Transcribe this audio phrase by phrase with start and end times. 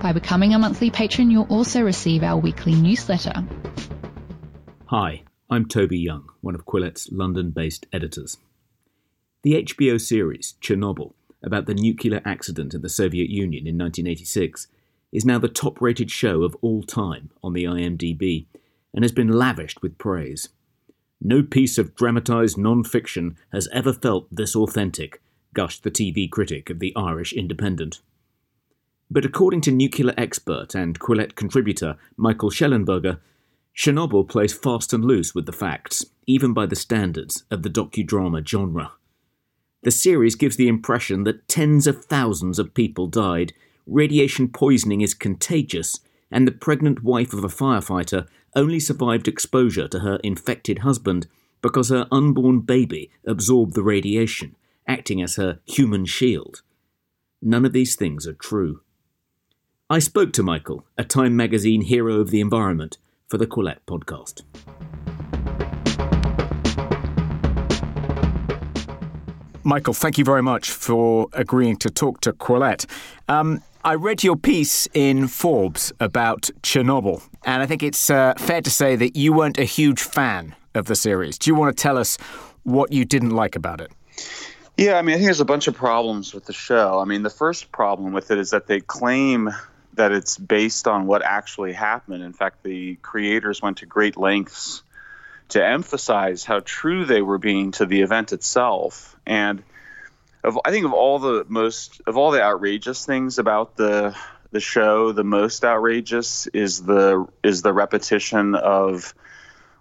[0.00, 3.44] By becoming a monthly patron, you'll also receive our weekly newsletter.
[4.86, 8.38] Hi, I'm Toby Young, one of Quillette's London based editors.
[9.42, 14.68] The HBO series, Chernobyl, about the nuclear accident in the Soviet Union in 1986,
[15.12, 18.46] is now the top rated show of all time on the IMDb
[18.94, 20.48] and has been lavished with praise.
[21.20, 25.20] No piece of dramatised non fiction has ever felt this authentic,
[25.52, 28.00] gushed the TV critic of the Irish Independent.
[29.10, 33.18] But according to nuclear expert and Quillette contributor Michael Shellenberger,
[33.76, 38.46] Chernobyl plays fast and loose with the facts, even by the standards of the docudrama
[38.46, 38.92] genre.
[39.82, 43.52] The series gives the impression that tens of thousands of people died,
[43.86, 50.00] radiation poisoning is contagious, and the pregnant wife of a firefighter only survived exposure to
[50.00, 51.26] her infected husband
[51.62, 54.54] because her unborn baby absorbed the radiation,
[54.86, 56.62] acting as her human shield.
[57.42, 58.82] None of these things are true.
[59.92, 62.96] I spoke to Michael, a Time magazine hero of the environment,
[63.26, 64.42] for the Quillette podcast.
[69.64, 72.86] Michael, thank you very much for agreeing to talk to Quillette.
[73.28, 78.62] Um, I read your piece in Forbes about Chernobyl, and I think it's uh, fair
[78.62, 81.36] to say that you weren't a huge fan of the series.
[81.36, 82.16] Do you want to tell us
[82.62, 83.90] what you didn't like about it?
[84.76, 87.00] Yeah, I mean, I think there's a bunch of problems with the show.
[87.00, 89.50] I mean, the first problem with it is that they claim
[89.94, 92.22] that it's based on what actually happened.
[92.22, 94.82] In fact, the creators went to great lengths
[95.48, 99.16] to emphasize how true they were being to the event itself.
[99.26, 99.62] And
[100.42, 104.16] of, I think of all the most of all the outrageous things about the
[104.52, 109.14] the show, the most outrageous is the is the repetition of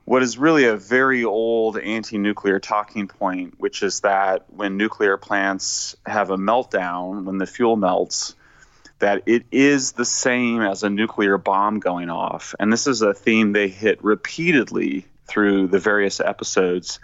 [0.06, 5.96] what is really a very old anti-nuclear talking point, which is that when nuclear plants
[6.06, 8.36] have a meltdown, when the fuel melts,
[9.00, 12.54] that it is the same as a nuclear bomb going off.
[12.60, 17.00] And this is a theme they hit repeatedly through the various episodes.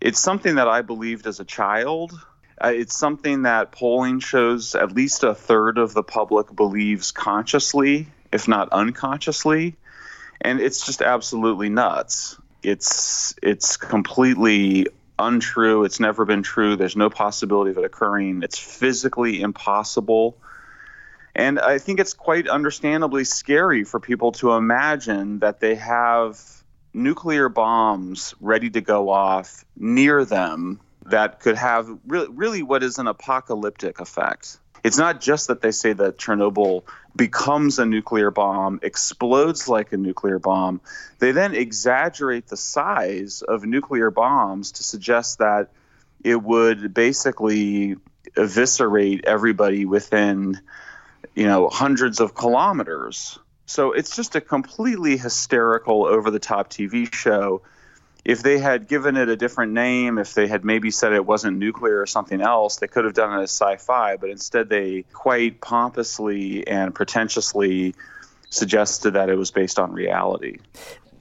[0.00, 2.12] It's something that I believed as a child.
[2.62, 8.08] Uh, it's something that polling shows at least a third of the public believes consciously,
[8.32, 9.76] if not unconsciously.
[10.40, 12.38] And it's just absolutely nuts.
[12.62, 14.86] It's it's completely
[15.18, 15.84] untrue.
[15.84, 16.76] It's never been true.
[16.76, 18.42] There's no possibility of it occurring.
[18.42, 20.36] It's physically impossible
[21.34, 26.40] and I think it's quite understandably scary for people to imagine that they have
[26.92, 32.98] nuclear bombs ready to go off near them that could have really, really what is
[32.98, 34.58] an apocalyptic effect.
[34.82, 39.96] It's not just that they say that Chernobyl becomes a nuclear bomb, explodes like a
[39.96, 40.80] nuclear bomb.
[41.18, 45.68] They then exaggerate the size of nuclear bombs to suggest that
[46.24, 47.96] it would basically
[48.36, 50.60] eviscerate everybody within
[51.34, 53.38] you know, hundreds of kilometers.
[53.66, 57.62] So it's just a completely hysterical, over the top TV show.
[58.24, 61.58] If they had given it a different name, if they had maybe said it wasn't
[61.58, 65.04] nuclear or something else, they could have done it as sci fi, but instead they
[65.12, 67.94] quite pompously and pretentiously
[68.50, 70.58] suggested that it was based on reality.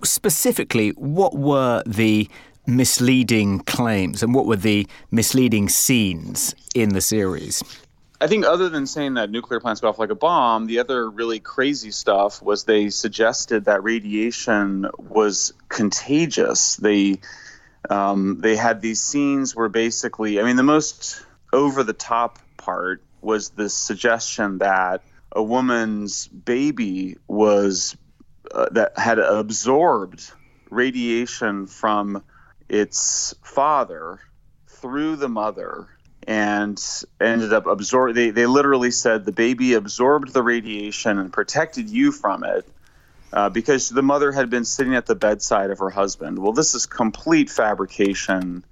[0.03, 2.27] Specifically, what were the
[2.65, 7.63] misleading claims and what were the misleading scenes in the series?
[8.21, 11.09] I think other than saying that nuclear plants go off like a bomb, the other
[11.09, 16.75] really crazy stuff was they suggested that radiation was contagious.
[16.75, 17.21] They
[17.89, 23.01] um, they had these scenes where basically, I mean, the most over the top part
[23.21, 25.01] was the suggestion that
[25.31, 27.95] a woman's baby was
[28.51, 30.29] uh, that had absorbed
[30.69, 32.21] radiation from
[32.67, 34.19] its father
[34.67, 35.87] through the mother
[36.29, 36.79] and
[37.19, 38.13] ended up absorbing.
[38.13, 42.69] They, they literally said the baby absorbed the radiation and protected you from it
[43.33, 46.37] uh, because the mother had been sitting at the bedside of her husband.
[46.37, 48.63] Well, this is complete fabrication.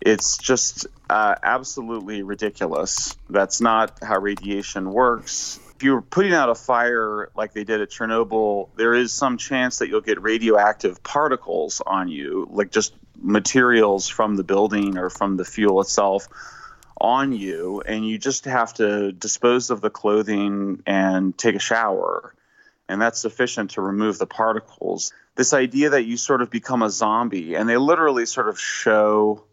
[0.00, 3.16] It's just uh, absolutely ridiculous.
[3.30, 5.60] That's not how radiation works.
[5.76, 9.78] If you're putting out a fire like they did at Chernobyl, there is some chance
[9.78, 15.36] that you'll get radioactive particles on you, like just materials from the building or from
[15.36, 16.26] the fuel itself
[17.06, 22.34] on you and you just have to dispose of the clothing and take a shower
[22.88, 25.12] and that's sufficient to remove the particles.
[25.34, 29.44] This idea that you sort of become a zombie, and they literally sort of show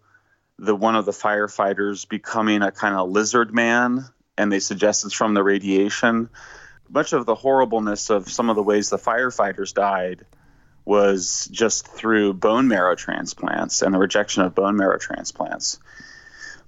[0.59, 4.05] the one of the firefighters becoming a kind of lizard man,
[4.37, 6.29] and they suggest it's from the radiation.
[6.89, 10.25] Much of the horribleness of some of the ways the firefighters died
[10.85, 15.79] was just through bone marrow transplants and the rejection of bone marrow transplants.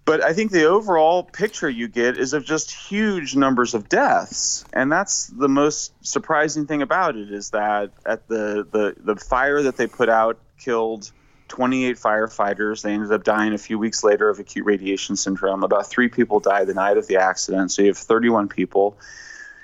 [0.06, 4.64] But I think the overall picture you get is of just huge numbers of deaths,
[4.72, 9.64] and that's the most surprising thing about it is that at the the, the fire
[9.64, 11.12] that they put out killed
[11.48, 12.82] 28 firefighters.
[12.82, 15.64] They ended up dying a few weeks later of acute radiation syndrome.
[15.64, 18.98] About three people died the night of the accident, so you have 31 people.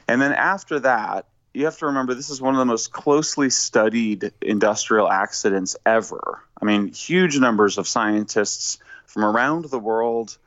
[0.08, 3.50] And then after that, you have to remember this is one of the most closely
[3.50, 6.42] studied industrial accidents ever.
[6.62, 8.80] I mean, huge numbers of scientists
[9.12, 10.38] from around the world,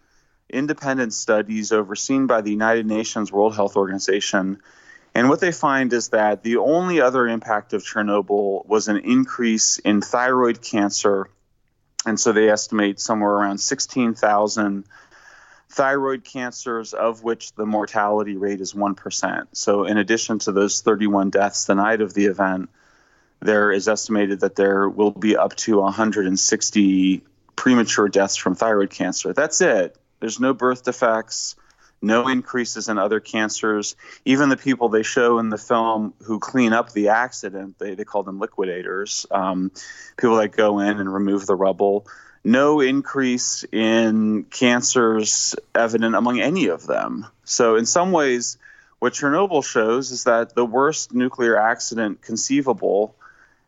[0.49, 4.62] independent studies overseen by the United Nations World Health Organization.
[5.14, 9.76] And what they find is that the only other impact of Chernobyl was an increase
[9.76, 11.28] in thyroid cancer.
[12.06, 14.84] And so they estimate somewhere around 16,000
[15.69, 19.46] thyroid cancers, of which the mortality rate is 1%.
[19.52, 22.70] So, in addition to those 31 deaths the night of the event,
[23.40, 27.22] there is estimated that there will be up to 160
[27.56, 29.32] premature deaths from thyroid cancer.
[29.32, 29.96] That's it.
[30.20, 31.56] There's no birth defects,
[32.00, 33.96] no increases in other cancers.
[34.24, 38.04] Even the people they show in the film who clean up the accident, they, they
[38.04, 39.72] call them liquidators, um,
[40.16, 42.06] people that go in and remove the rubble.
[42.44, 47.26] No increase in cancers evident among any of them.
[47.44, 48.58] So, in some ways,
[48.98, 53.16] what Chernobyl shows is that the worst nuclear accident conceivable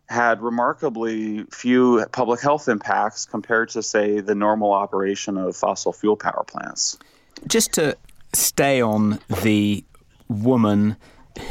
[0.09, 6.17] had remarkably few public health impacts compared to, say, the normal operation of fossil fuel
[6.17, 6.99] power plants.
[7.47, 7.97] Just to
[8.33, 9.85] stay on the
[10.29, 10.97] woman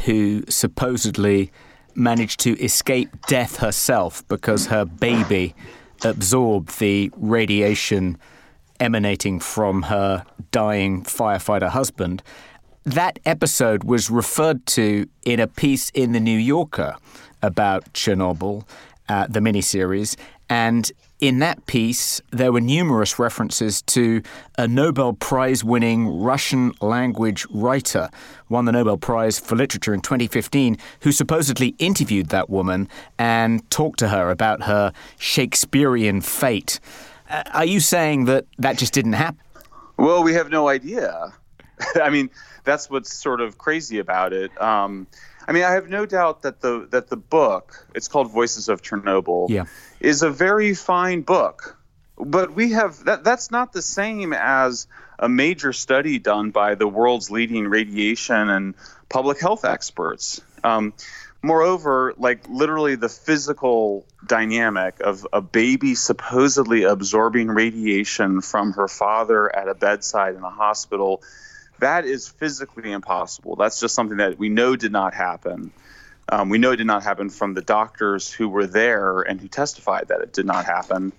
[0.04, 1.52] who supposedly
[1.94, 5.54] managed to escape death herself because her baby
[6.04, 8.18] absorbed the radiation
[8.78, 12.22] emanating from her dying firefighter husband.
[12.84, 16.96] That episode was referred to in a piece in The New Yorker
[17.42, 18.64] about Chernobyl,
[19.08, 20.16] uh, the miniseries.
[20.48, 20.90] And
[21.20, 24.22] in that piece, there were numerous references to
[24.58, 28.10] a Nobel Prize winning Russian language writer,
[28.48, 32.88] won the Nobel Prize for Literature in 2015, who supposedly interviewed that woman
[33.18, 36.80] and talked to her about her Shakespearean fate.
[37.30, 39.40] Uh, are you saying that that just didn't happen?
[39.96, 41.32] Well, we have no idea.
[41.96, 42.30] I mean,
[42.64, 44.60] that's what's sort of crazy about it.
[44.60, 45.06] Um,
[45.46, 48.82] I mean, I have no doubt that the that the book, it's called Voices of
[48.82, 49.64] Chernobyl, yeah.
[50.00, 51.78] is a very fine book.
[52.18, 54.86] But we have that that's not the same as
[55.18, 58.74] a major study done by the world's leading radiation and
[59.08, 60.40] public health experts.
[60.64, 60.94] Um,
[61.42, 69.54] moreover, like literally the physical dynamic of a baby supposedly absorbing radiation from her father
[69.54, 71.22] at a bedside in a hospital
[71.80, 73.56] that is physically impossible.
[73.56, 75.72] That's just something that we know did not happen.
[76.28, 79.48] Um, we know it did not happen from the doctors who were there and who
[79.48, 81.12] testified that it did not happen.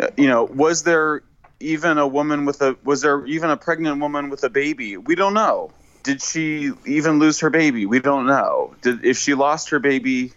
[0.00, 1.22] Uh, you know, was there
[1.60, 4.96] even a woman with a was there even a pregnant woman with a baby?
[4.96, 5.72] We don't know.
[6.02, 7.86] Did she even lose her baby?
[7.86, 8.74] We don't know.
[8.82, 10.32] Did if she lost her baby,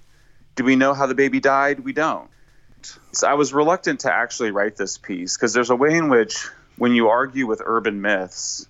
[0.55, 1.81] do we know how the baby died?
[1.81, 2.29] We don't.
[3.11, 6.47] So I was reluctant to actually write this piece because there's a way in which
[6.77, 8.67] when you argue with urban myths,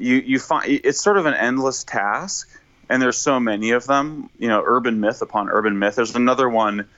[0.00, 2.48] you you find it's sort of an endless task
[2.88, 5.96] and there's so many of them you know urban myth upon urban myth.
[5.96, 6.88] There's another one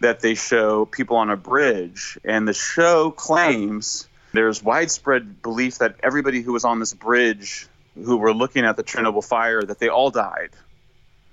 [0.00, 5.96] that they show people on a bridge and the show claims there's widespread belief that
[6.02, 9.88] everybody who was on this bridge who were looking at the Chernobyl fire that they
[9.88, 10.50] all died.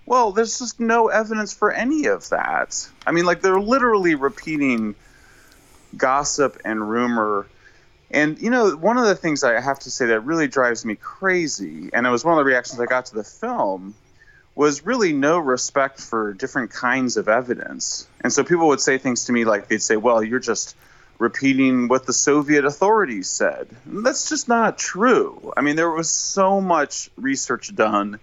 [0.05, 2.89] Well there's just no evidence for any of that.
[3.05, 4.95] I mean like they're literally repeating
[5.95, 7.45] gossip and rumor
[8.11, 10.95] and you know, one of the things I have to say that really drives me
[10.95, 13.95] crazy, and it was one of the reactions I got to the film,
[14.55, 18.07] was really no respect for different kinds of evidence.
[18.21, 20.75] And so people would say things to me like they'd say, "Well, you're just
[21.19, 25.53] repeating what the Soviet authorities said." And that's just not true.
[25.55, 28.19] I mean, there was so much research done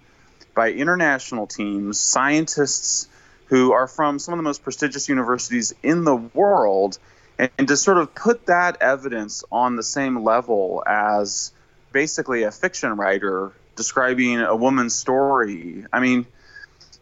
[0.55, 3.09] by international teams, scientists
[3.47, 6.99] who are from some of the most prestigious universities in the world
[7.39, 11.53] and, and to sort of put that evidence on the same level as
[11.93, 15.85] basically a fiction writer describing a woman's story.
[15.93, 16.27] I mean,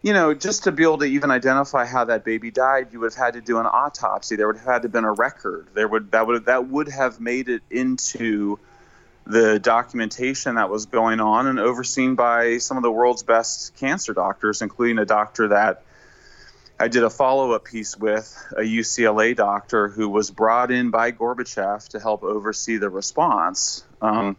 [0.01, 3.13] you know, just to be able to even identify how that baby died, you would
[3.13, 4.35] have had to do an autopsy.
[4.35, 5.67] There would have had to have been a record.
[5.73, 8.59] There would that would that would have made it into
[9.25, 14.13] the documentation that was going on and overseen by some of the world's best cancer
[14.13, 15.83] doctors, including a doctor that
[16.79, 21.11] I did a follow up piece with, a UCLA doctor who was brought in by
[21.11, 23.85] Gorbachev to help oversee the response.
[24.01, 24.35] Um,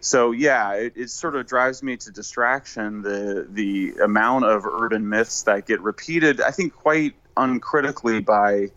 [0.00, 5.08] so yeah, it, it, sort of drives me to distraction the the amount of urban
[5.08, 6.40] myths that get repeated.
[6.40, 8.70] I think quite uncritically by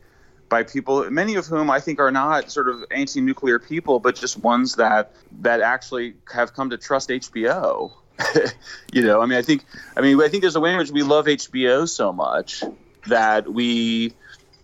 [0.49, 4.37] by people, many of whom I think are not sort of anti-nuclear people, but just
[4.37, 7.93] ones that that actually have come to trust HBO.
[8.93, 9.65] you know, I mean, I think,
[9.95, 12.63] I mean, I think there's a way in which we love HBO so much
[13.07, 14.13] that we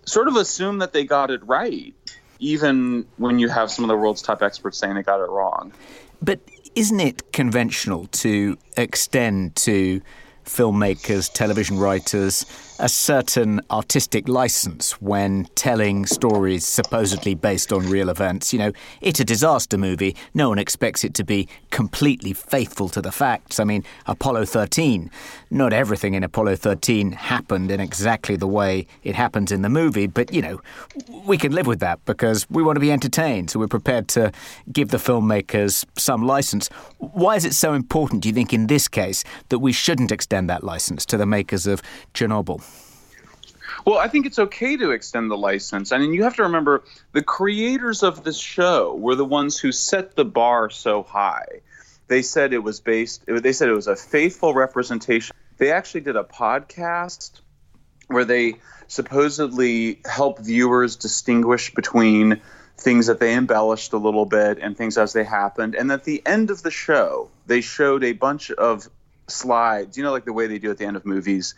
[0.05, 1.93] sort of assume that they got it right,
[2.39, 5.71] even when you have some of the world's top experts saying they got it wrong.
[6.21, 6.39] But
[6.75, 10.01] isn't it conventional to extend to
[10.49, 12.45] filmmakers, television writers,
[12.79, 18.53] a certain artistic license when telling stories supposedly based on real events.
[18.53, 20.15] You know, it's a disaster movie.
[20.33, 23.59] No one expects it to be completely faithful to the facts.
[23.59, 25.11] I mean, Apollo 13,
[25.51, 30.07] not everything in Apollo 13 happened in exactly the way it happens in the movie,
[30.07, 30.61] but, you know,
[31.25, 34.31] we can live with that because we want to be entertained, so we're prepared to
[34.71, 36.69] give the filmmakers some license.
[36.99, 40.38] Why is it so important, do you think, in this case, that we shouldn't extend
[40.48, 41.81] that license to the makers of
[42.13, 42.63] Chernobyl?
[43.86, 45.91] Well, I think it's okay to extend the license.
[45.91, 49.72] I mean, you have to remember the creators of this show were the ones who
[49.72, 51.62] set the bar so high.
[52.08, 55.36] They said it was based, they said it was a faithful representation.
[55.58, 57.41] They actually did a podcast
[58.08, 58.55] where they
[58.88, 62.41] supposedly help viewers distinguish between
[62.77, 65.75] things that they embellished a little bit and things as they happened.
[65.75, 68.89] And at the end of the show, they showed a bunch of
[69.31, 71.55] slides, you know, like the way they do at the end of movies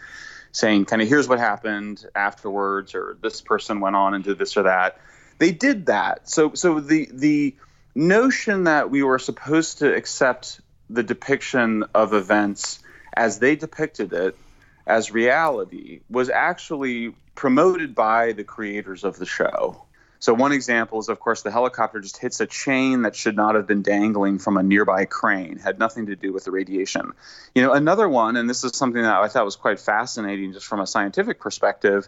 [0.52, 4.58] saying kind of here's what happened afterwards or this person went on and did this
[4.58, 5.00] or that.
[5.38, 6.30] They did that.
[6.30, 7.56] So so the the
[7.96, 12.80] notion that we were supposed to accept the depiction of events
[13.14, 14.38] as they depicted it
[14.86, 19.86] as reality was actually promoted by the creators of the show
[20.22, 23.56] so one example is, of course, the helicopter just hits a chain that should not
[23.56, 25.58] have been dangling from a nearby crane.
[25.58, 27.14] Had nothing to do with the radiation.
[27.56, 30.68] You know, another one, and this is something that I thought was quite fascinating, just
[30.68, 32.08] from a scientific perspective,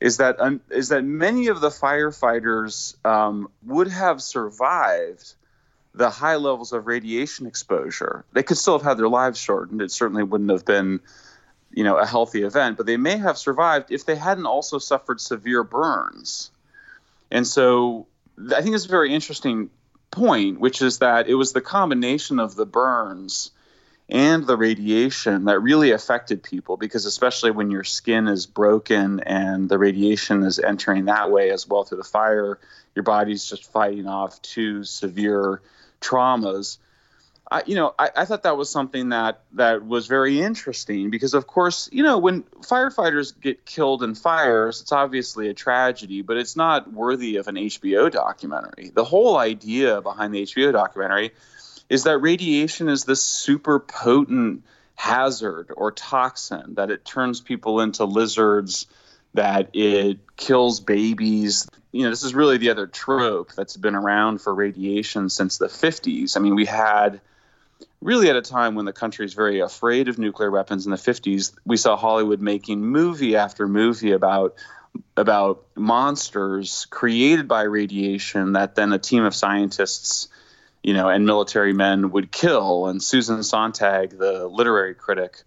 [0.00, 5.34] is that um, is that many of the firefighters um, would have survived
[5.94, 8.26] the high levels of radiation exposure.
[8.34, 9.80] They could still have had their lives shortened.
[9.80, 11.00] It certainly wouldn't have been,
[11.72, 15.22] you know, a healthy event, but they may have survived if they hadn't also suffered
[15.22, 16.50] severe burns.
[17.36, 18.06] And so
[18.50, 19.68] I think it's a very interesting
[20.10, 23.50] point, which is that it was the combination of the burns
[24.08, 29.68] and the radiation that really affected people because especially when your skin is broken and
[29.68, 32.58] the radiation is entering that way as well through the fire
[32.94, 35.60] your body's just fighting off two severe
[36.00, 36.78] traumas
[37.48, 41.32] I, you know, I, I, thought that was something that that was very interesting because,
[41.32, 46.36] of course, you know, when firefighters get killed in fires, it's obviously a tragedy, but
[46.36, 48.90] it's not worthy of an HBO documentary.
[48.92, 51.32] The whole idea behind the HBO documentary
[51.88, 54.64] is that radiation is this super potent
[54.96, 58.86] hazard or toxin that it turns people into lizards,
[59.34, 61.68] that it kills babies.
[61.92, 65.66] You know, this is really the other trope that's been around for radiation since the
[65.66, 66.36] 50s.
[66.36, 67.20] I mean, we had
[68.00, 70.96] really at a time when the country is very afraid of nuclear weapons in the
[70.96, 74.54] 50s, we saw Hollywood making movie after movie about
[75.16, 80.28] about monsters created by radiation that then a team of scientists,
[80.82, 82.86] you know, and military men would kill.
[82.86, 85.42] And Susan Sontag, the literary critic,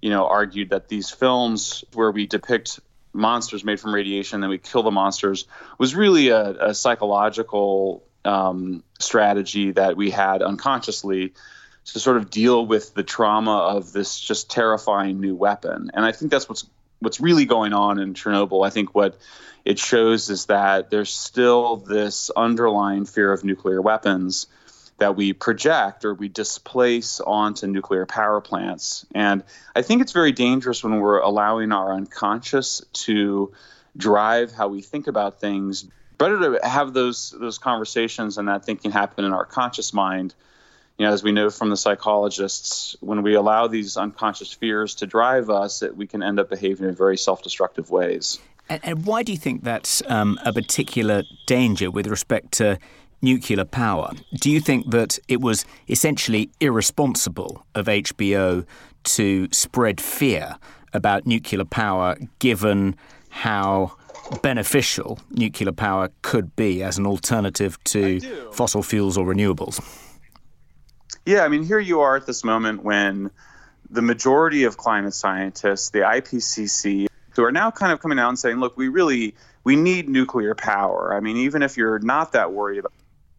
[0.00, 2.80] you know, argued that these films where we depict
[3.12, 5.46] monsters made from radiation then we kill the monsters
[5.78, 11.34] was really a, a psychological um, strategy that we had unconsciously
[11.86, 15.90] to sort of deal with the trauma of this just terrifying new weapon.
[15.94, 16.66] And I think that's what's
[17.00, 18.64] what's really going on in Chernobyl.
[18.64, 19.18] I think what
[19.64, 24.46] it shows is that there's still this underlying fear of nuclear weapons
[24.98, 29.04] that we project or we displace onto nuclear power plants.
[29.14, 29.42] And
[29.74, 33.52] I think it's very dangerous when we're allowing our unconscious to
[33.96, 35.88] drive how we think about things.
[36.18, 40.34] Better to have those those conversations and that thinking happen in our conscious mind
[40.98, 45.06] you know, as we know from the psychologists, when we allow these unconscious fears to
[45.06, 48.38] drive us, it, we can end up behaving in very self-destructive ways.
[48.68, 52.78] And, and why do you think that's um, a particular danger with respect to
[53.20, 54.12] nuclear power?
[54.40, 58.66] Do you think that it was essentially irresponsible of HBO
[59.04, 60.56] to spread fear
[60.92, 62.96] about nuclear power, given
[63.30, 63.96] how
[64.42, 68.20] beneficial nuclear power could be as an alternative to
[68.52, 69.80] fossil fuels or renewables?
[71.24, 73.30] Yeah, I mean, here you are at this moment when
[73.90, 78.38] the majority of climate scientists, the IPCC, who are now kind of coming out and
[78.38, 81.14] saying, look, we really we need nuclear power.
[81.14, 82.92] I mean, even if you're not that worried about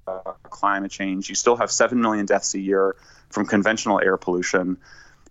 [0.08, 2.96] uh, climate change, you still have 7 million deaths a year
[3.30, 4.78] from conventional air pollution.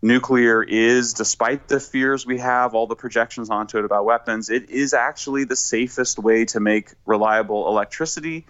[0.02, 4.68] Nuclear is, despite the fears we have, all the projections onto it about weapons, it
[4.68, 8.44] is actually the safest way to make reliable electricity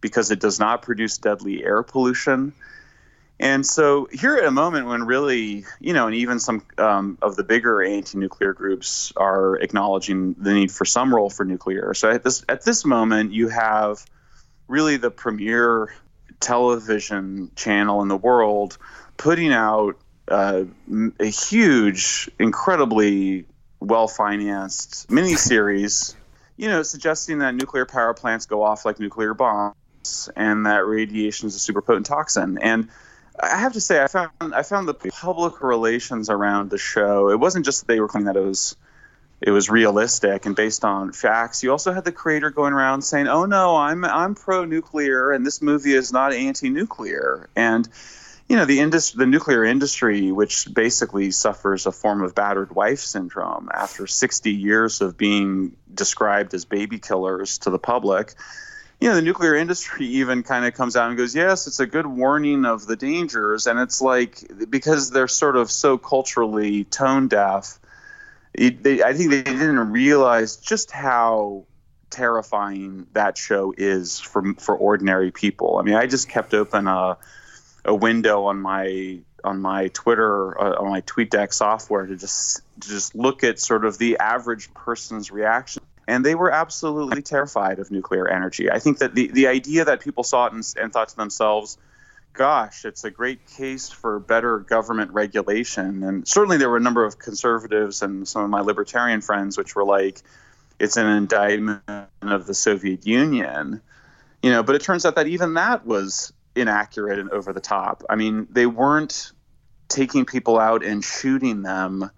[0.00, 2.52] because it does not produce deadly air pollution.
[3.40, 7.36] And so here at a moment when really, you know, and even some um, of
[7.36, 11.94] the bigger anti-nuclear groups are acknowledging the need for some role for nuclear.
[11.94, 14.04] So at this at this moment, you have
[14.68, 15.94] really the premier
[16.38, 18.76] television channel in the world
[19.16, 19.96] putting out
[20.28, 20.64] uh,
[21.18, 23.46] a huge, incredibly
[23.80, 26.14] well-financed miniseries,
[26.58, 31.46] you know, suggesting that nuclear power plants go off like nuclear bombs and that radiation
[31.46, 32.58] is a super potent toxin.
[32.58, 32.90] And
[33.42, 37.30] I have to say, I found I found the public relations around the show.
[37.30, 38.76] It wasn't just that they were claiming that it was
[39.40, 41.62] it was realistic and based on facts.
[41.62, 45.62] You also had the creator going around saying, "Oh no, I'm I'm pro-nuclear, and this
[45.62, 47.88] movie is not anti-nuclear." And
[48.48, 52.98] you know, the industry, the nuclear industry, which basically suffers a form of battered wife
[52.98, 58.34] syndrome after 60 years of being described as baby killers to the public
[59.00, 61.86] you know, the nuclear industry even kind of comes out and goes, yes, it's a
[61.86, 63.66] good warning of the dangers.
[63.66, 67.78] And it's like, because they're sort of so culturally tone deaf,
[68.52, 71.64] it, they, I think they didn't realize just how
[72.10, 75.78] terrifying that show is for, for ordinary people.
[75.78, 77.16] I mean, I just kept open a,
[77.84, 82.88] a window on my on my Twitter uh, on my TweetDeck software to just to
[82.88, 87.92] just look at sort of the average person's reaction and they were absolutely terrified of
[87.92, 88.68] nuclear energy.
[88.68, 91.78] I think that the, the idea that people saw it and, and thought to themselves,
[92.32, 96.02] gosh, it's a great case for better government regulation.
[96.02, 99.76] And certainly there were a number of conservatives and some of my libertarian friends which
[99.76, 100.20] were like,
[100.80, 101.82] it's an indictment
[102.22, 103.80] of the Soviet Union.
[104.42, 108.02] You know, but it turns out that even that was inaccurate and over the top.
[108.10, 109.30] I mean, they weren't
[109.86, 112.10] taking people out and shooting them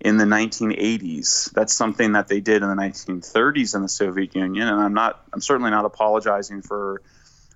[0.00, 1.50] in the 1980s.
[1.52, 5.22] That's something that they did in the 1930s in the Soviet Union, and I'm not.
[5.32, 7.02] I'm certainly not apologizing for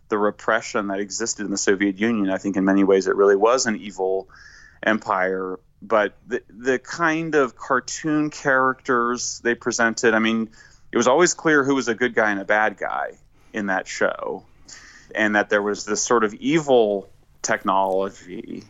[0.09, 2.31] the repression that existed in the Soviet Union.
[2.31, 4.28] I think in many ways it really was an evil
[4.83, 5.59] empire.
[5.81, 10.50] But the the kind of cartoon characters they presented, I mean,
[10.90, 13.18] it was always clear who was a good guy and a bad guy
[13.52, 14.44] in that show,
[15.14, 17.09] and that there was this sort of evil
[17.42, 18.64] technology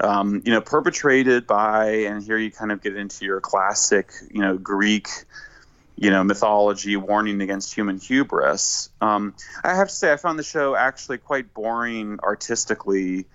[0.00, 4.40] um, you know, perpetrated by, and here you kind of get into your classic, you
[4.40, 5.08] know, Greek,
[5.96, 8.88] you know, mythology warning against human hubris.
[9.00, 13.26] Um, I have to say, I found the show actually quite boring artistically.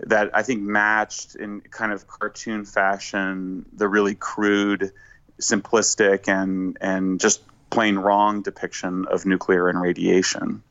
[0.00, 4.90] That I think matched in kind of cartoon fashion the really crude,
[5.40, 10.64] simplistic, and and just plain wrong depiction of nuclear and radiation.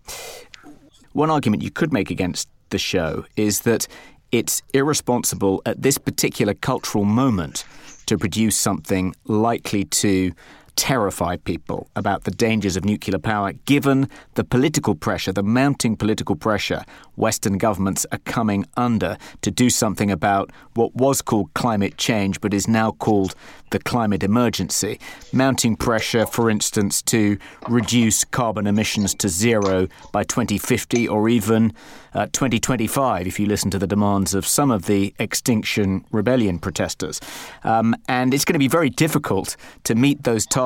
[1.13, 3.87] One argument you could make against the show is that
[4.33, 7.63] it's irresponsible at this particular cultural moment
[8.07, 10.33] to produce something likely to
[10.75, 16.36] terrify people about the dangers of nuclear power, given the political pressure, the mounting political
[16.36, 16.83] pressure
[17.15, 22.53] Western governments are coming under to do something about what was called climate change but
[22.53, 23.36] is now called
[23.69, 24.99] the climate emergency.
[25.31, 31.73] Mounting pressure, for instance, to reduce carbon emissions to zero by 2050 or even
[32.13, 37.19] uh, 2025, if you listen to the demands of some of the Extinction Rebellion protesters.
[37.63, 39.55] Um, and it's going to be very difficult
[39.86, 40.62] to meet those targets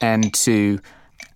[0.00, 0.80] and to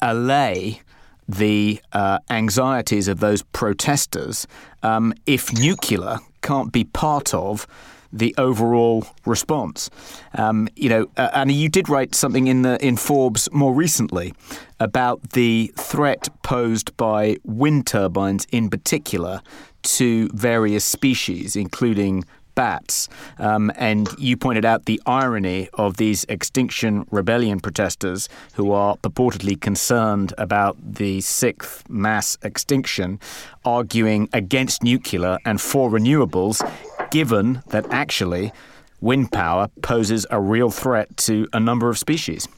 [0.01, 0.81] allay
[1.29, 4.47] the uh, anxieties of those protesters
[4.83, 7.67] um, if nuclear can't be part of
[8.13, 9.91] the overall response.
[10.35, 14.33] Um, you know, uh, and you did write something in the in Forbes more recently
[14.79, 19.43] about the threat posed by wind turbines in particular
[19.83, 23.09] to various species, including bats.
[23.39, 29.61] Um, and you pointed out the irony of these Extinction Rebellion protesters who are purportedly
[29.61, 33.21] concerned about the sixth mass extinction,
[33.65, 36.63] arguing against nuclear and for renewables,
[37.11, 38.53] given that actually
[39.01, 42.49] wind power poses a real threat to a number of species.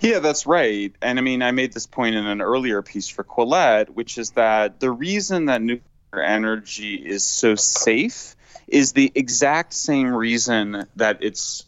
[0.00, 0.92] Yeah, that's right.
[1.00, 4.32] And I mean, I made this point in an earlier piece for Quillette, which is
[4.32, 5.84] that the reason that nuclear
[6.20, 8.36] energy is so safe
[8.68, 11.64] is the exact same reason that its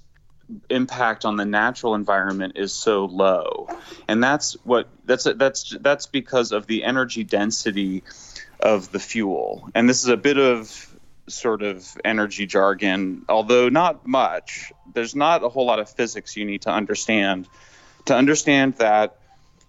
[0.69, 3.67] impact on the natural environment is so low
[4.09, 8.03] and that's what that's that's that's because of the energy density
[8.61, 9.69] of the fuel.
[9.75, 10.91] And this is a bit of
[11.29, 14.73] sort of energy jargon, although not much.
[14.93, 17.49] There's not a whole lot of physics you need to understand
[18.07, 19.19] to understand that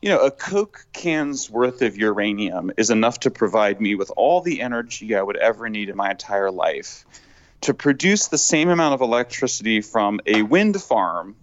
[0.05, 4.39] you know, a Coke can's worth of uranium is enough to provide me with all
[4.39, 7.05] the energy I would ever need in my entire life.
[7.61, 11.35] To produce the same amount of electricity from a wind farm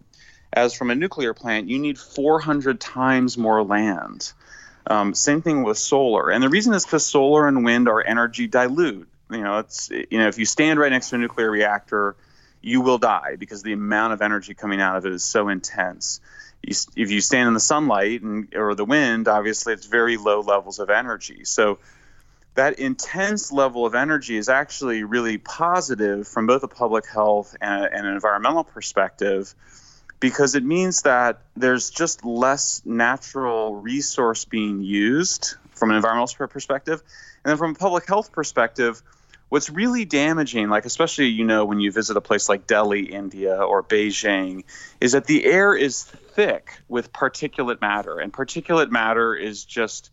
[0.52, 4.32] as from a nuclear plant, you need 400 times more land.
[4.86, 6.30] Um, same thing with solar.
[6.30, 9.08] And the reason is because solar and wind are energy dilute.
[9.28, 12.14] You know, it's you know, if you stand right next to a nuclear reactor,
[12.60, 16.20] you will die because the amount of energy coming out of it is so intense
[16.62, 20.78] if you stand in the sunlight and or the wind, obviously it's very low levels
[20.78, 21.44] of energy.
[21.44, 21.78] So
[22.54, 27.84] that intense level of energy is actually really positive from both a public health and,
[27.84, 29.54] and an environmental perspective
[30.20, 37.02] because it means that there's just less natural resource being used from an environmental perspective.
[37.44, 39.02] And then from a public health perspective,
[39.52, 43.54] what's really damaging, like especially you know when you visit a place like Delhi, India,
[43.54, 44.64] or Beijing,
[44.98, 50.10] is that the air is thick with particulate matter, and particulate matter is just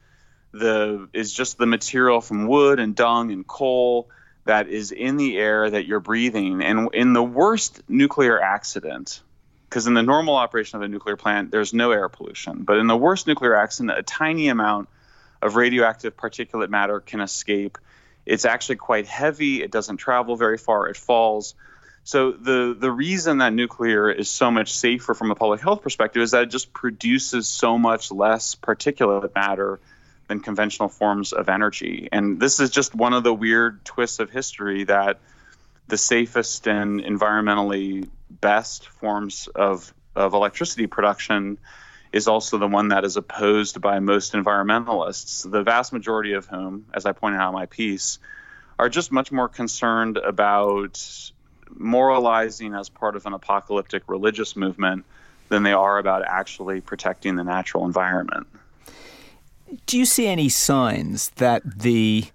[0.51, 4.09] the is just the material from wood and dung and coal
[4.43, 6.61] that is in the air that you're breathing.
[6.61, 9.21] And in the worst nuclear accident,
[9.69, 12.87] because in the normal operation of a nuclear plant, there's no air pollution, but in
[12.87, 14.89] the worst nuclear accident, a tiny amount
[15.41, 17.77] of radioactive particulate matter can escape.
[18.29, 19.63] It's actually quite heavy.
[19.63, 20.87] It doesn't travel very far.
[20.87, 21.55] It falls.
[22.03, 26.21] So the the reason that nuclear is so much safer from a public health perspective
[26.21, 29.79] is that it just produces so much less particulate matter
[30.27, 32.07] than conventional forms of energy.
[32.11, 35.19] And this is just one of the weird twists of history that
[35.87, 41.57] the safest and environmentally best forms of, of electricity production
[42.11, 46.85] is also the one that is opposed by most environmentalists, the vast majority of whom,
[46.93, 48.19] as I pointed out in my piece,
[48.79, 51.31] are just much more concerned about
[51.69, 55.05] moralizing as part of an apocalyptic religious movement
[55.49, 58.47] than they are about actually protecting the natural environment.
[59.85, 62.25] Do you see any signs that the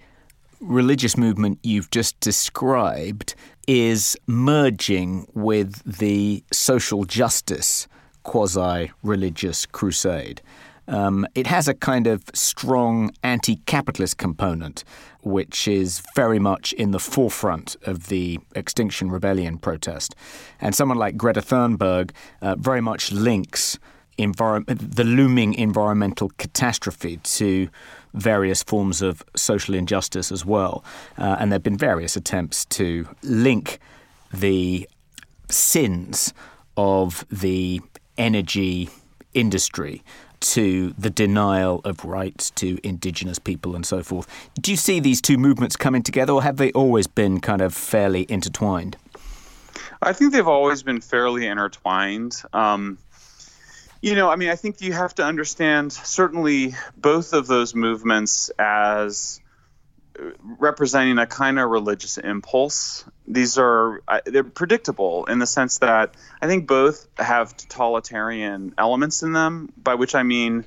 [0.60, 3.34] religious movement you've just described
[3.66, 7.88] is merging with the social justice
[8.24, 10.42] quasi religious crusade?
[10.86, 14.84] Um, it has a kind of strong anti capitalist component,
[15.22, 20.14] which is very much in the forefront of the Extinction Rebellion protest.
[20.60, 22.10] And someone like Greta Thunberg
[22.42, 23.78] uh, very much links
[24.18, 27.68] envir- the looming environmental catastrophe to
[28.12, 30.84] various forms of social injustice as well.
[31.18, 33.78] Uh, and there have been various attempts to link
[34.32, 34.88] the
[35.50, 36.32] sins
[36.76, 37.80] of the
[38.16, 38.90] energy
[39.32, 40.02] industry
[40.40, 44.28] to the denial of rights to indigenous people and so forth.
[44.60, 47.74] Do you see these two movements coming together, or have they always been kind of
[47.74, 48.96] fairly intertwined?
[50.02, 52.42] I think they've always been fairly intertwined.
[52.52, 52.98] Um,
[54.02, 58.50] you know, I mean, I think you have to understand certainly both of those movements
[58.58, 59.40] as
[60.58, 63.04] representing a kind of religious impulse.
[63.26, 69.32] These are they're predictable in the sense that I think both have totalitarian elements in
[69.32, 70.66] them, by which I mean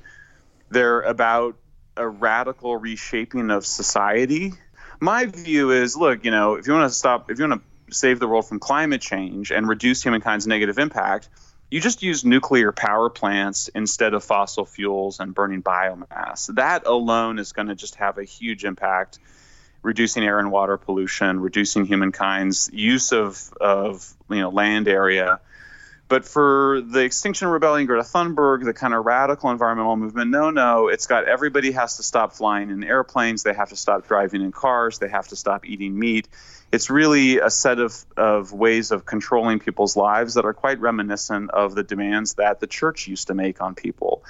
[0.70, 1.56] they're about
[1.96, 4.54] a radical reshaping of society.
[5.00, 7.94] My view is, look, you know, if you want to stop, if you want to
[7.94, 11.28] save the world from climate change and reduce humankind's negative impact,
[11.70, 16.52] you just use nuclear power plants instead of fossil fuels and burning biomass.
[16.54, 19.18] That alone is going to just have a huge impact
[19.82, 25.40] reducing air and water pollution, reducing humankind's use of, of you know land area.
[26.08, 30.88] But for the Extinction Rebellion, Greta Thunberg, the kind of radical environmental movement, no, no,
[30.88, 34.50] it's got everybody has to stop flying in airplanes, they have to stop driving in
[34.50, 36.26] cars, they have to stop eating meat.
[36.72, 41.50] It's really a set of, of ways of controlling people's lives that are quite reminiscent
[41.50, 44.22] of the demands that the church used to make on people.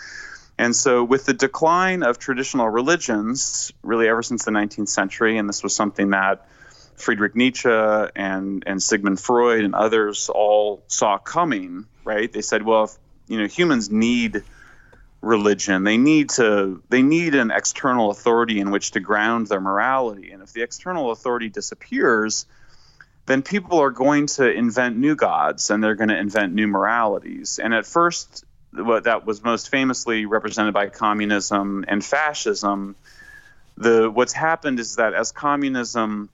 [0.59, 5.49] And so, with the decline of traditional religions, really ever since the 19th century, and
[5.49, 6.49] this was something that
[6.97, 12.33] Friedrich Nietzsche and, and Sigmund Freud and others all saw coming, right?
[12.33, 12.97] They said, well, if,
[13.29, 14.43] you know, humans need
[15.21, 15.85] religion.
[15.85, 20.31] They need to they need an external authority in which to ground their morality.
[20.31, 22.47] And if the external authority disappears,
[23.27, 27.59] then people are going to invent new gods and they're going to invent new moralities.
[27.59, 28.45] And at first,
[29.05, 32.97] that was most famously represented by communism and fascism.
[33.77, 36.31] The what's happened is that as communism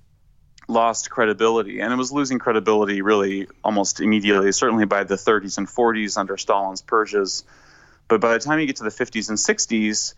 [0.69, 5.67] lost credibility, and it was losing credibility really almost immediately, certainly by the 30s and
[5.67, 7.45] 40s under Stalin's purges.
[8.09, 10.15] But by the time you get to the 50s and 60s,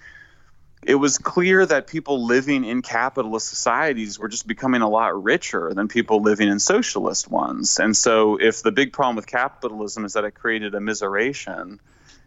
[0.83, 5.73] it was clear that people living in capitalist societies were just becoming a lot richer
[5.75, 7.81] than people living in socialist ones.
[7.81, 11.81] And so, if the big problem with capitalism is that it created a miseration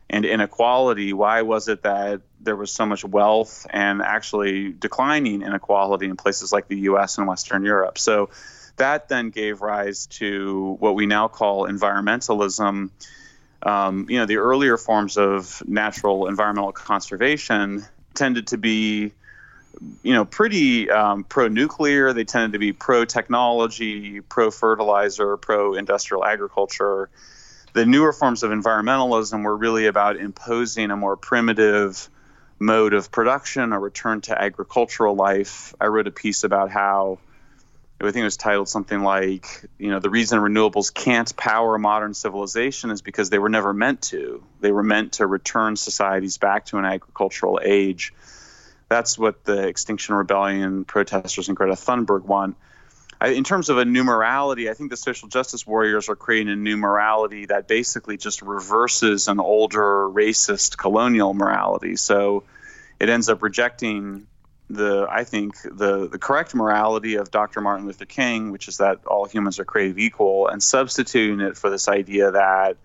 [0.09, 6.05] and inequality, why was it that there was so much wealth and actually declining inequality
[6.05, 7.97] in places like the US and Western Europe?
[7.97, 8.29] So,
[8.79, 12.89] that then gave rise to what we now call environmentalism.
[13.61, 19.11] Um, you know, the earlier forms of natural environmental conservation tended to be
[20.01, 27.09] you know pretty um, pro-nuclear they tended to be pro-technology pro-fertilizer pro-industrial agriculture
[27.73, 32.09] the newer forms of environmentalism were really about imposing a more primitive
[32.59, 37.17] mode of production a return to agricultural life i wrote a piece about how
[38.01, 42.13] I think it was titled something like, you know, the reason renewables can't power modern
[42.13, 44.41] civilization is because they were never meant to.
[44.61, 48.13] They were meant to return societies back to an agricultural age.
[48.87, 52.55] That's what the Extinction Rebellion protesters and Greta Thunberg want.
[53.21, 56.53] I, in terms of a new morality, I think the social justice warriors are creating
[56.53, 61.97] a new morality that basically just reverses an older racist colonial morality.
[61.97, 62.43] So
[62.99, 64.27] it ends up rejecting
[64.69, 67.59] the I think the the correct morality of Dr.
[67.59, 71.69] Martin Luther King, which is that all humans are created equal, and substituting it for
[71.69, 72.77] this idea that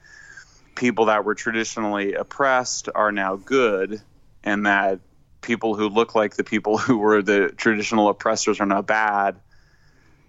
[0.75, 4.01] people that were traditionally oppressed are now good,
[4.43, 5.01] and that
[5.43, 9.37] people who look like the people who were the traditional oppressors are now bad.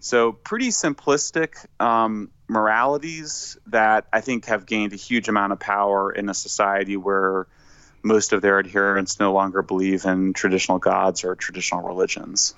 [0.05, 6.11] So pretty simplistic um, moralities that I think have gained a huge amount of power
[6.11, 7.47] in a society where
[8.03, 12.53] most of their adherents no longer believe in traditional gods or traditional religions.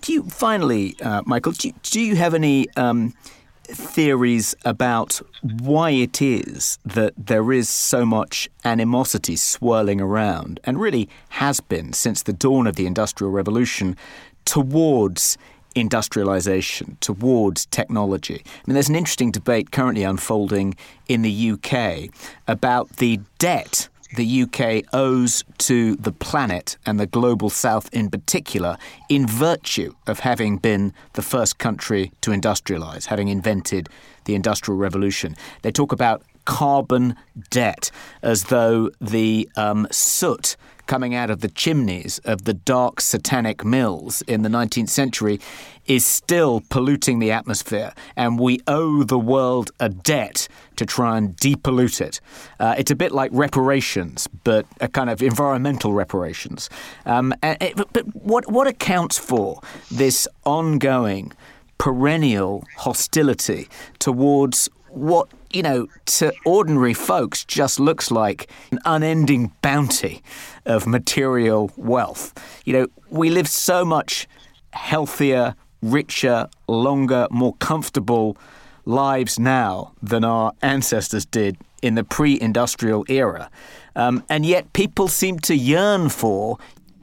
[0.00, 1.52] Do you finally, uh, Michael?
[1.52, 3.14] Do you, do you have any um,
[3.62, 11.08] theories about why it is that there is so much animosity swirling around, and really
[11.28, 13.96] has been since the dawn of the Industrial Revolution,
[14.44, 15.38] towards
[15.74, 18.42] industrialization, towards technology.
[18.44, 20.74] I mean, there's an interesting debate currently unfolding
[21.08, 22.10] in the UK
[22.46, 28.76] about the debt the UK owes to the planet and the global south in particular
[29.08, 33.88] in virtue of having been the first country to industrialize, having invented
[34.24, 35.34] the Industrial Revolution.
[35.62, 37.16] They talk about carbon
[37.50, 37.90] debt
[38.22, 40.56] as though the um, soot
[40.86, 45.40] coming out of the chimneys of the dark satanic mills in the 19th century
[45.86, 51.36] is still polluting the atmosphere, and we owe the world a debt to try and
[51.36, 52.20] depollute it.
[52.60, 56.70] Uh, it's a bit like reparations, but a kind of environmental reparations.
[57.04, 61.32] Um, it, but what what accounts for this ongoing,
[61.78, 63.68] perennial hostility
[63.98, 70.22] towards what you know, to ordinary folks, just looks like an unending bounty
[70.66, 72.32] of material wealth.
[72.64, 74.26] You know, we live so much
[74.72, 78.36] healthier, richer, longer, more comfortable
[78.84, 83.50] lives now than our ancestors did in the pre industrial era.
[83.94, 86.58] Um, and yet people seem to yearn for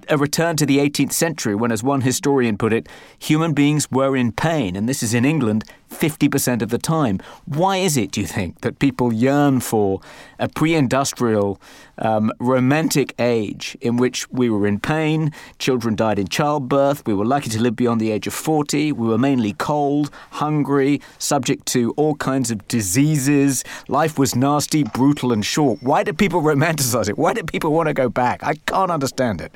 [0.09, 2.87] a return to the 18th century when, as one historian put it,
[3.19, 7.19] human beings were in pain, and this is in England 50% of the time.
[7.45, 10.01] Why is it, do you think, that people yearn for
[10.37, 11.59] a pre industrial,
[11.97, 17.25] um, romantic age in which we were in pain, children died in childbirth, we were
[17.25, 21.91] lucky to live beyond the age of 40, we were mainly cold, hungry, subject to
[21.97, 25.81] all kinds of diseases, life was nasty, brutal, and short?
[25.81, 27.17] Why do people romanticize it?
[27.17, 28.43] Why do people want to go back?
[28.43, 29.51] I can't understand it.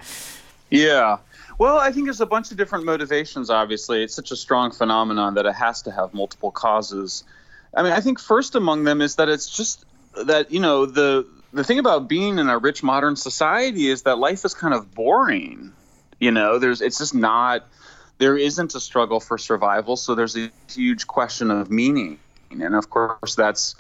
[0.69, 1.17] Yeah.
[1.63, 4.03] Well, I think there's a bunch of different motivations, obviously.
[4.03, 7.23] It's such a strong phenomenon that it has to have multiple causes.
[7.73, 9.85] I mean, I think first among them is that it's just
[10.25, 14.17] that, you know, the the thing about being in a rich modern society is that
[14.17, 15.71] life is kind of boring.
[16.19, 17.65] You know, there's it's just not
[18.17, 22.19] there isn't a struggle for survival, so there's a huge question of meaning.
[22.51, 23.75] And of course that's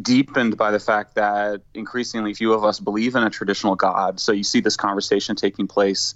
[0.00, 4.20] deepened by the fact that increasingly few of us believe in a traditional God.
[4.20, 6.14] So you see this conversation taking place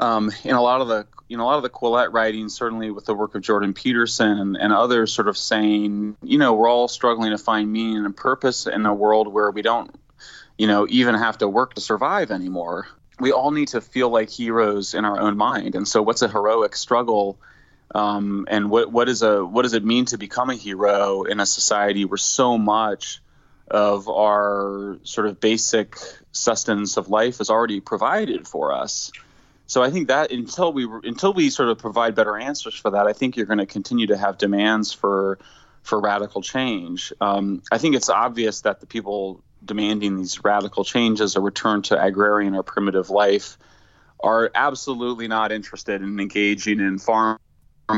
[0.00, 3.04] um, in a lot of the know a lot of the Quillette writing, certainly with
[3.04, 6.88] the work of Jordan Peterson and, and others, sort of saying, you know, we're all
[6.88, 9.94] struggling to find meaning and purpose in a world where we don't,
[10.58, 12.88] you know, even have to work to survive anymore.
[13.20, 15.74] We all need to feel like heroes in our own mind.
[15.74, 17.38] And so, what's a heroic struggle?
[17.94, 21.40] Um, and what what is a what does it mean to become a hero in
[21.40, 23.20] a society where so much
[23.68, 25.96] of our sort of basic
[26.32, 29.12] sustenance of life is already provided for us?
[29.70, 33.06] So I think that until we until we sort of provide better answers for that,
[33.06, 35.38] I think you're going to continue to have demands for
[35.84, 37.12] for radical change.
[37.20, 42.04] Um, I think it's obvious that the people demanding these radical changes, a return to
[42.04, 43.58] agrarian or primitive life,
[44.18, 47.38] are absolutely not interested in engaging in farm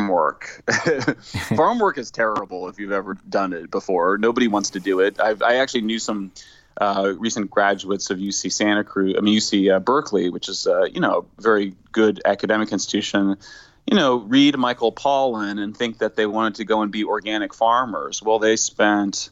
[0.08, 0.62] work.
[1.56, 4.18] farm work is terrible if you've ever done it before.
[4.18, 5.18] Nobody wants to do it.
[5.18, 6.32] I've, i actually knew some
[6.76, 10.85] uh, recent graduates of UC Santa Cruz, I mean UC uh, Berkeley, which is uh,
[10.85, 13.37] you know a very good academic institution.
[13.87, 17.52] You know, read Michael Pollan and think that they wanted to go and be organic
[17.52, 18.22] farmers.
[18.22, 19.30] Well, they spent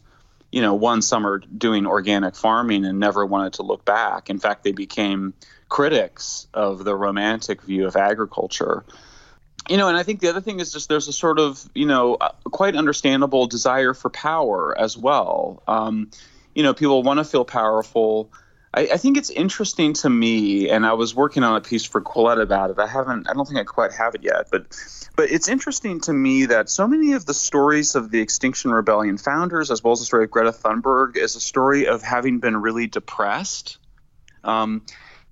[0.51, 4.31] you know one summer doing organic farming and never wanted to look back.
[4.31, 5.35] In fact, they became
[5.69, 8.85] critics of the romantic view of agriculture
[9.69, 11.87] you know, and I think the other thing is just there's a sort of, you
[11.87, 15.63] know, quite understandable desire for power as well.
[15.69, 16.11] Um,
[16.55, 18.31] you know, people want to feel powerful.
[18.73, 22.01] I, I, think it's interesting to me, and I was working on a piece for
[22.01, 22.79] Quillette about it.
[22.79, 24.77] I haven't, I don't think I quite have it yet, but,
[25.17, 29.19] but it's interesting to me that so many of the stories of the Extinction Rebellion
[29.19, 32.57] founders, as well as the story of Greta Thunberg, is a story of having been
[32.57, 33.79] really depressed.
[34.45, 34.83] Um,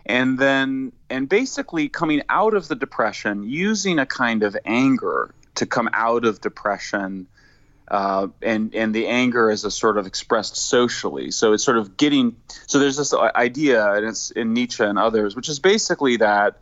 [0.09, 5.66] and then and basically coming out of the depression using a kind of anger to
[5.66, 7.26] come out of depression
[7.90, 11.31] uh, and and the anger is a sort of expressed socially.
[11.31, 12.37] So it's sort of getting.
[12.66, 16.61] So there's this idea, and it's in Nietzsche and others, which is basically that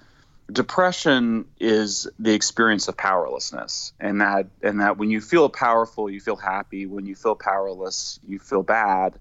[0.50, 6.20] depression is the experience of powerlessness, and that and that when you feel powerful, you
[6.20, 6.86] feel happy.
[6.86, 9.18] When you feel powerless, you feel bad.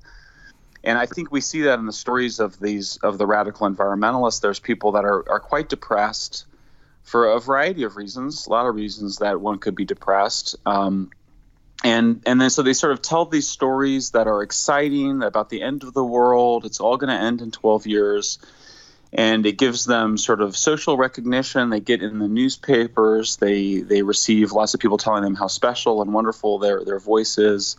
[0.83, 4.41] And I think we see that in the stories of these of the radical environmentalists.
[4.41, 6.45] There's people that are, are quite depressed
[7.01, 10.55] for a variety of reasons, a lot of reasons that one could be depressed.
[10.65, 11.11] Um,
[11.83, 15.61] and and then so they sort of tell these stories that are exciting about the
[15.61, 16.65] end of the world.
[16.65, 18.39] It's all going to end in 12 years,
[19.11, 21.69] and it gives them sort of social recognition.
[21.69, 23.37] They get in the newspapers.
[23.37, 27.37] They they receive lots of people telling them how special and wonderful their their voice
[27.37, 27.75] is.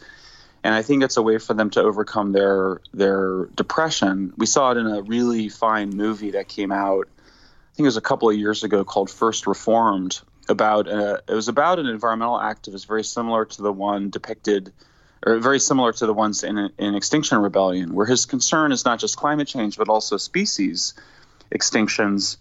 [0.63, 4.33] And I think it's a way for them to overcome their their depression.
[4.37, 7.09] We saw it in a really fine movie that came out.
[7.19, 11.35] I think it was a couple of years ago called First Reformed, about uh, it
[11.35, 14.73] was about an environmental activist very similar to the one depicted
[15.25, 18.99] or very similar to the ones in, in Extinction Rebellion, where his concern is not
[18.99, 20.95] just climate change but also species
[21.55, 22.37] extinctions.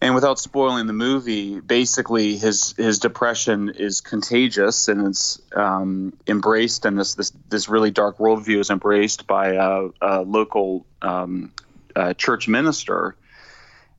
[0.00, 6.84] And without spoiling the movie, basically his his depression is contagious and it's um, embraced,
[6.84, 11.52] and this this this really dark worldview is embraced by a, a local um,
[11.96, 13.16] uh, church minister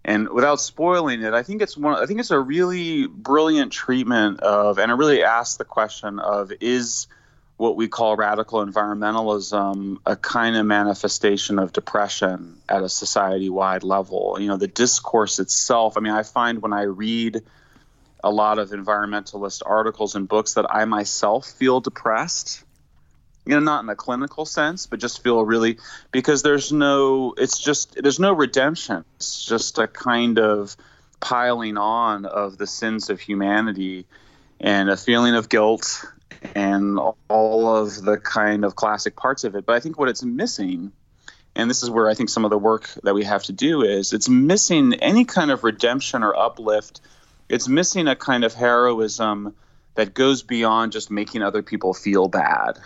[0.06, 2.02] and without spoiling it, I think it's one.
[2.02, 6.52] I think it's a really brilliant treatment of, and it really asks the question of,
[6.62, 7.08] is
[7.58, 14.38] what we call radical environmentalism a kind of manifestation of depression at a society-wide level?
[14.40, 15.98] You know, the discourse itself.
[15.98, 17.42] I mean, I find when I read
[18.22, 22.65] a lot of environmentalist articles and books that I myself feel depressed
[23.46, 25.78] you know not in a clinical sense but just feel really
[26.12, 29.06] because there's no it's just there's no redemption.
[29.18, 30.76] It's just a kind of
[31.20, 34.06] piling on of the sins of humanity
[34.60, 36.06] and a feeling of guilt
[36.54, 39.66] and all of the kind of classic parts of it.
[39.66, 40.92] But i think what it's missing
[41.56, 43.84] and this is where i think some of the work that we have to do
[43.84, 47.02] is it's missing any kind of redemption or uplift.
[47.48, 49.56] It's missing a kind of heroism
[49.94, 52.80] that goes beyond just making other people feel bad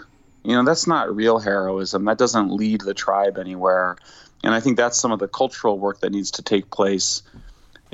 [0.44, 2.06] you know, that's not real heroism.
[2.06, 3.98] That doesn't lead the tribe anywhere.
[4.44, 7.22] And I think that's some of the cultural work that needs to take place.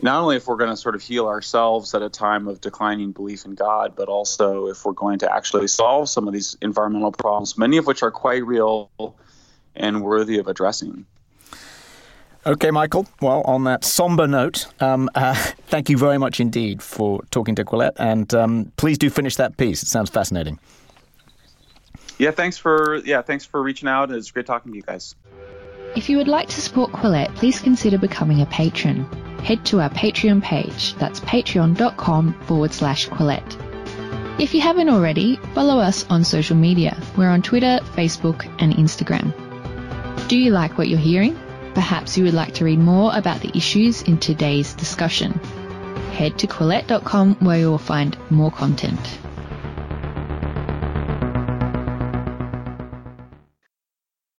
[0.01, 3.13] Not only if we're going to sort of heal ourselves at a time of declining
[3.13, 7.11] belief in God, but also if we're going to actually solve some of these environmental
[7.13, 8.91] problems, many of which are quite real
[9.75, 11.05] and worthy of addressing.
[12.45, 13.07] Okay, Michael.
[13.21, 15.33] Well, on that somber note, um, uh,
[15.67, 19.57] thank you very much indeed for talking to Quillette, and um, please do finish that
[19.57, 19.81] piece.
[19.81, 20.59] It sounds fascinating
[22.17, 24.11] yeah, thanks for yeah, thanks for reaching out.
[24.11, 25.15] It's great talking to you guys.
[25.95, 29.05] If you would like to support Quillette, please consider becoming a patron.
[29.39, 30.93] Head to our Patreon page.
[30.95, 33.61] That's patreon.com forward slash Quillette.
[34.37, 37.01] If you haven't already, follow us on social media.
[37.15, 39.31] We're on Twitter, Facebook, and Instagram.
[40.27, 41.39] Do you like what you're hearing?
[41.73, 45.31] Perhaps you would like to read more about the issues in today's discussion.
[46.11, 49.19] Head to Quillette.com where you will find more content.